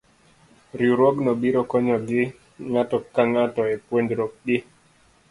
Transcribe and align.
Riwruogno 0.77 1.31
biro 1.41 1.61
konyogi 1.71 2.23
ng'ato 2.71 2.97
ka 3.13 3.21
ng'ato 3.31 3.61
e 3.73 3.75
puonjruok 3.87 4.33
gi. 4.45 4.57